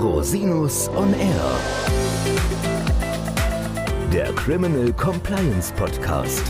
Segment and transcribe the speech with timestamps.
[0.00, 1.60] Rosinus on Air.
[4.10, 6.42] Der Criminal Compliance Podcast.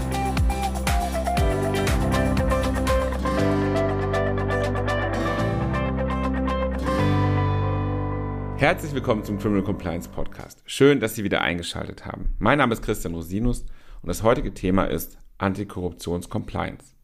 [8.56, 10.62] Herzlich willkommen zum Criminal Compliance Podcast.
[10.66, 12.36] Schön, dass Sie wieder eingeschaltet haben.
[12.38, 16.94] Mein Name ist Christian Rosinus und das heutige Thema ist Antikorruptions-Compliance.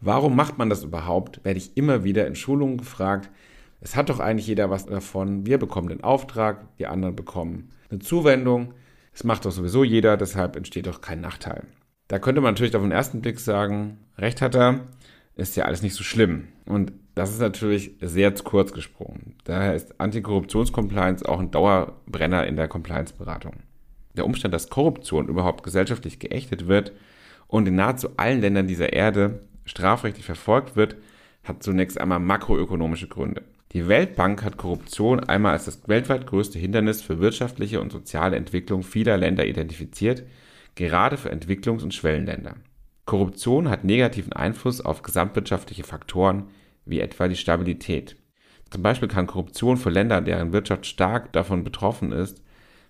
[0.00, 1.44] Warum macht man das überhaupt?
[1.44, 3.28] Werde ich immer wieder in Schulungen gefragt.
[3.84, 5.44] Es hat doch eigentlich jeder was davon.
[5.44, 8.72] Wir bekommen den Auftrag, die anderen bekommen eine Zuwendung.
[9.12, 11.64] Es macht doch sowieso jeder, deshalb entsteht doch kein Nachteil.
[12.08, 14.80] Da könnte man natürlich auf den ersten Blick sagen, recht hat er,
[15.36, 16.48] ist ja alles nicht so schlimm.
[16.64, 19.36] Und das ist natürlich sehr zu kurz gesprungen.
[19.44, 23.56] Daher ist Antikorruptionscompliance auch ein Dauerbrenner in der Compliance-Beratung.
[24.16, 26.92] Der Umstand, dass Korruption überhaupt gesellschaftlich geächtet wird
[27.48, 30.96] und in nahezu allen Ländern dieser Erde strafrechtlich verfolgt wird,
[31.42, 33.42] hat zunächst einmal makroökonomische Gründe.
[33.74, 38.84] Die Weltbank hat Korruption einmal als das weltweit größte Hindernis für wirtschaftliche und soziale Entwicklung
[38.84, 40.22] vieler Länder identifiziert,
[40.76, 42.54] gerade für Entwicklungs- und Schwellenländer.
[43.04, 46.44] Korruption hat negativen Einfluss auf gesamtwirtschaftliche Faktoren
[46.84, 48.14] wie etwa die Stabilität.
[48.70, 52.42] Zum Beispiel kann Korruption für Länder, deren Wirtschaft stark davon betroffen ist,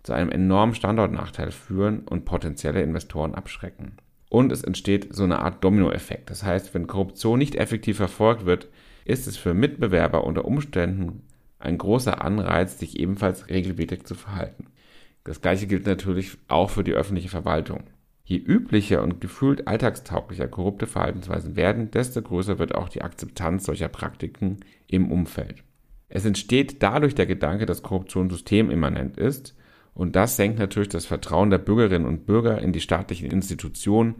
[0.03, 3.97] zu einem enormen Standortnachteil führen und potenzielle Investoren abschrecken.
[4.29, 6.29] Und es entsteht so eine Art Dominoeffekt.
[6.29, 8.69] Das heißt, wenn Korruption nicht effektiv verfolgt wird,
[9.05, 11.23] ist es für Mitbewerber unter Umständen
[11.59, 14.67] ein großer Anreiz, sich ebenfalls regelmäßig zu verhalten.
[15.25, 17.85] Das gleiche gilt natürlich auch für die öffentliche Verwaltung.
[18.25, 23.89] Je üblicher und gefühlt alltagstauglicher korrupte Verhaltensweisen werden, desto größer wird auch die Akzeptanz solcher
[23.89, 25.63] Praktiken im Umfeld.
[26.09, 29.55] Es entsteht dadurch der Gedanke, dass Korruption systemimmanent ist
[29.95, 34.17] und das senkt natürlich das Vertrauen der Bürgerinnen und Bürger in die staatlichen Institutionen,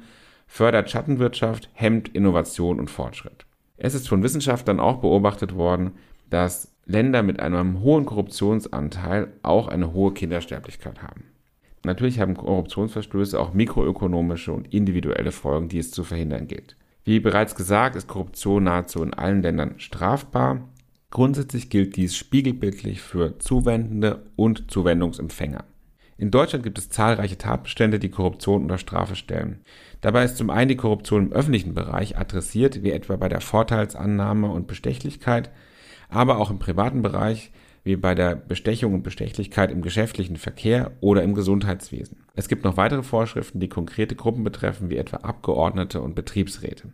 [0.47, 3.47] fördert Schattenwirtschaft, hemmt Innovation und Fortschritt.
[3.77, 5.93] Es ist von Wissenschaftlern auch beobachtet worden,
[6.31, 11.25] dass Länder mit einem hohen Korruptionsanteil auch eine hohe Kindersterblichkeit haben.
[11.85, 16.77] Natürlich haben Korruptionsverstöße auch mikroökonomische und individuelle Folgen, die es zu verhindern gilt.
[17.05, 20.69] Wie bereits gesagt, ist Korruption nahezu in allen Ländern strafbar.
[21.11, 25.65] Grundsätzlich gilt dies spiegelbildlich für Zuwendende und Zuwendungsempfänger.
[26.17, 29.61] In Deutschland gibt es zahlreiche Tatbestände, die Korruption unter Strafe stellen.
[30.01, 34.49] Dabei ist zum einen die Korruption im öffentlichen Bereich adressiert, wie etwa bei der Vorteilsannahme
[34.49, 35.51] und Bestechlichkeit,
[36.09, 37.51] aber auch im privaten Bereich
[37.83, 42.25] wie bei der Bestechung und Bestechlichkeit im geschäftlichen Verkehr oder im Gesundheitswesen.
[42.35, 46.93] Es gibt noch weitere Vorschriften, die konkrete Gruppen betreffen, wie etwa Abgeordnete und Betriebsräte.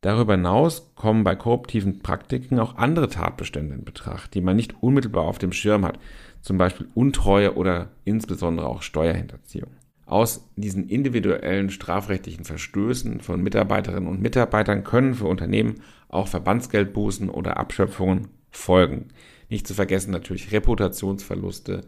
[0.00, 5.24] Darüber hinaus kommen bei korruptiven Praktiken auch andere Tatbestände in Betracht, die man nicht unmittelbar
[5.24, 5.98] auf dem Schirm hat,
[6.40, 9.70] zum Beispiel Untreue oder insbesondere auch Steuerhinterziehung.
[10.06, 15.76] Aus diesen individuellen strafrechtlichen Verstößen von Mitarbeiterinnen und Mitarbeitern können für Unternehmen
[16.08, 19.08] auch Verbandsgeldbußen oder Abschöpfungen folgen.
[19.48, 21.82] Nicht zu vergessen natürlich Reputationsverluste,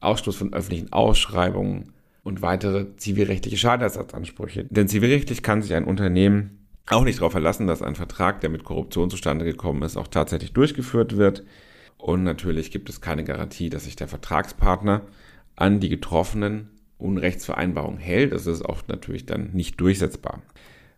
[0.00, 1.92] Ausschluss von öffentlichen Ausschreibungen
[2.24, 4.64] und weitere zivilrechtliche Schadenersatzansprüche.
[4.64, 8.64] Denn zivilrechtlich kann sich ein Unternehmen auch nicht darauf verlassen, dass ein Vertrag, der mit
[8.64, 11.44] Korruption zustande gekommen ist, auch tatsächlich durchgeführt wird.
[12.02, 15.02] Und natürlich gibt es keine Garantie, dass sich der Vertragspartner
[15.54, 16.68] an die getroffenen
[16.98, 18.32] Unrechtsvereinbarungen hält.
[18.32, 20.42] Das ist auch natürlich dann nicht durchsetzbar.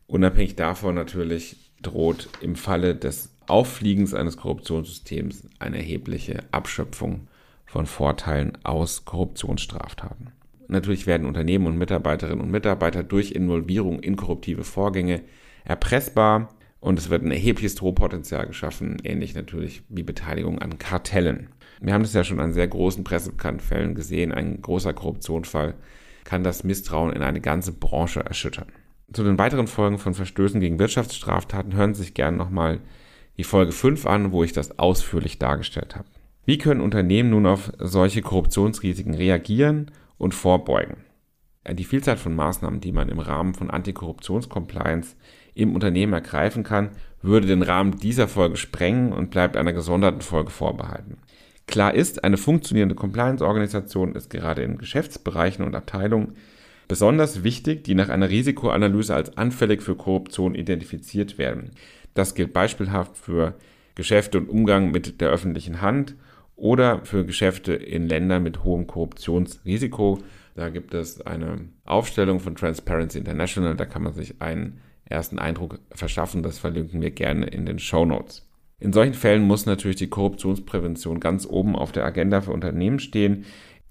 [0.07, 7.29] Unabhängig davon natürlich droht im Falle des Auffliegens eines Korruptionssystems eine erhebliche Abschöpfung
[7.67, 10.31] von Vorteilen aus Korruptionsstraftaten.
[10.69, 15.21] Natürlich werden Unternehmen und Mitarbeiterinnen und Mitarbeiter durch Involvierung in korruptive Vorgänge
[15.67, 16.49] erpressbar
[16.85, 21.49] und es wird ein erhebliches Drohpotenzial geschaffen, ähnlich natürlich wie Beteiligung an Kartellen.
[21.81, 24.33] Wir haben das ja schon an sehr großen Pressebekanntfällen gesehen.
[24.33, 25.75] Ein großer Korruptionsfall
[26.25, 28.67] kann das Misstrauen in eine ganze Branche erschüttern.
[29.11, 32.81] Zu den weiteren Folgen von Verstößen gegen Wirtschaftsstraftaten hören Sie sich gerne nochmal
[33.39, 36.09] die Folge 5 an, wo ich das ausführlich dargestellt habe.
[36.45, 40.99] Wie können Unternehmen nun auf solche Korruptionsrisiken reagieren und vorbeugen?
[41.67, 45.17] Die Vielzahl von Maßnahmen, die man im Rahmen von Antikorruptionscompliance
[45.55, 46.91] im Unternehmen ergreifen kann,
[47.23, 51.19] würde den Rahmen dieser Folge sprengen und bleibt einer gesonderten Folge vorbehalten.
[51.67, 56.35] Klar ist, eine funktionierende Compliance-Organisation ist gerade in Geschäftsbereichen und Abteilungen
[56.89, 61.71] besonders wichtig, die nach einer Risikoanalyse als anfällig für Korruption identifiziert werden.
[62.13, 63.55] Das gilt beispielhaft für
[63.95, 66.15] Geschäfte und Umgang mit der öffentlichen Hand
[66.57, 70.19] oder für Geschäfte in Ländern mit hohem Korruptionsrisiko.
[70.55, 75.81] Da gibt es eine Aufstellung von Transparency International, da kann man sich einen ersten Eindruck
[75.93, 76.43] verschaffen.
[76.43, 78.49] Das verlinken wir gerne in den Show Notes.
[78.81, 83.45] In solchen Fällen muss natürlich die Korruptionsprävention ganz oben auf der Agenda für Unternehmen stehen,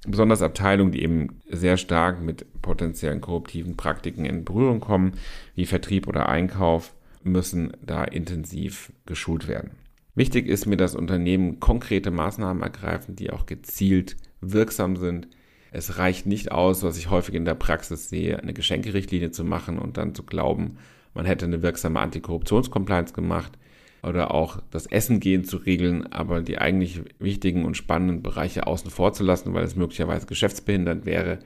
[0.06, 5.14] besonders Abteilungen, die eben sehr stark mit potenziellen korruptiven Praktiken in Berührung kommen,
[5.56, 6.94] wie Vertrieb oder Einkauf
[7.24, 9.72] müssen da intensiv geschult werden.
[10.16, 15.28] Wichtig ist mir, dass Unternehmen konkrete Maßnahmen ergreifen, die auch gezielt wirksam sind.
[15.72, 19.80] Es reicht nicht aus, was ich häufig in der Praxis sehe, eine Geschenkerichtlinie zu machen
[19.80, 20.78] und dann zu glauben,
[21.14, 23.58] man hätte eine wirksame Antikorruptionscompliance gemacht
[24.04, 28.92] oder auch das Essen gehen zu regeln, aber die eigentlich wichtigen und spannenden Bereiche außen
[28.92, 31.40] vor zu lassen, weil es möglicherweise geschäftsbehindernd wäre.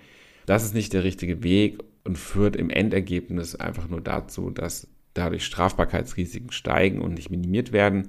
[0.45, 5.45] Das ist nicht der richtige Weg und führt im Endergebnis einfach nur dazu, dass dadurch
[5.45, 8.07] Strafbarkeitsrisiken steigen und nicht minimiert werden.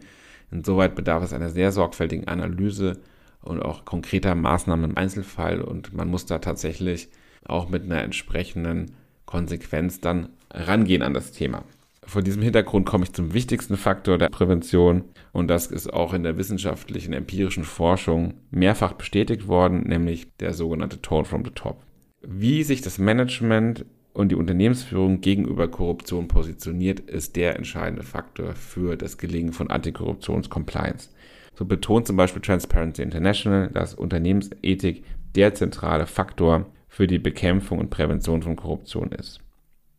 [0.50, 3.00] Insoweit bedarf es einer sehr sorgfältigen Analyse
[3.42, 7.08] und auch konkreter Maßnahmen im Einzelfall und man muss da tatsächlich
[7.44, 8.92] auch mit einer entsprechenden
[9.28, 11.62] Konsequenz dann rangehen an das Thema.
[12.02, 16.22] Vor diesem Hintergrund komme ich zum wichtigsten Faktor der Prävention und das ist auch in
[16.22, 21.82] der wissenschaftlichen empirischen Forschung mehrfach bestätigt worden, nämlich der sogenannte Tone from the Top.
[22.22, 23.84] Wie sich das Management
[24.14, 31.10] und die Unternehmensführung gegenüber Korruption positioniert, ist der entscheidende Faktor für das Gelingen von Antikorruptionscompliance.
[31.54, 35.04] So betont zum Beispiel Transparency International, dass Unternehmensethik
[35.34, 39.40] der zentrale Faktor für die Bekämpfung und Prävention von Korruption ist.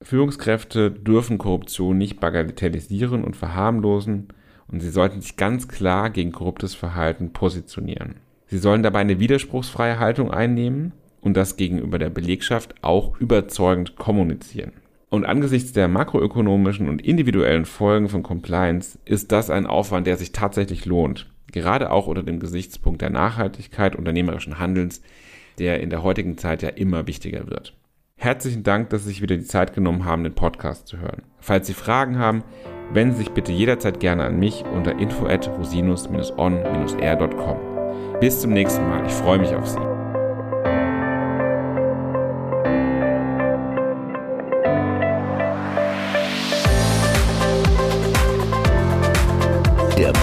[0.01, 4.29] Führungskräfte dürfen Korruption nicht bagatellisieren und verharmlosen
[4.67, 8.15] und sie sollten sich ganz klar gegen korruptes Verhalten positionieren.
[8.47, 14.71] Sie sollen dabei eine widerspruchsfreie Haltung einnehmen und das gegenüber der Belegschaft auch überzeugend kommunizieren.
[15.09, 20.31] Und angesichts der makroökonomischen und individuellen Folgen von Compliance ist das ein Aufwand, der sich
[20.31, 21.27] tatsächlich lohnt.
[21.51, 25.01] Gerade auch unter dem Gesichtspunkt der Nachhaltigkeit unternehmerischen Handelns,
[25.59, 27.73] der in der heutigen Zeit ja immer wichtiger wird.
[28.15, 31.21] Herzlichen Dank, dass Sie sich wieder die Zeit genommen haben, den Podcast zu hören.
[31.39, 32.43] Falls Sie Fragen haben,
[32.91, 37.57] wenden Sie sich bitte jederzeit gerne an mich unter info at rosinus-on-r.com.
[38.19, 39.05] Bis zum nächsten Mal.
[39.05, 39.98] Ich freue mich auf Sie.